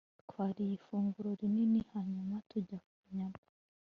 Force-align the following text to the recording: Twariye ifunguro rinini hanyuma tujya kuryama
Twariye 0.29 0.73
ifunguro 0.79 1.29
rinini 1.39 1.79
hanyuma 1.91 2.35
tujya 2.49 2.77
kuryama 2.85 3.39